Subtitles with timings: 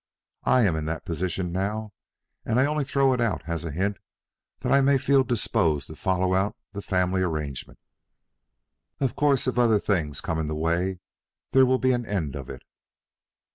[0.45, 1.93] I am in that position now,
[2.43, 3.99] and I only throw it out as a hint
[4.61, 7.77] that I may feel disposed to follow out the family arrangement.
[8.99, 11.01] Of course if other things come in the way
[11.51, 12.63] there will be an end of it.